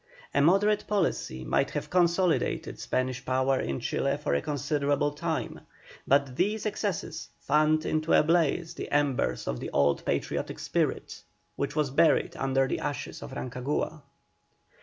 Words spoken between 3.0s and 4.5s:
power in Chile for a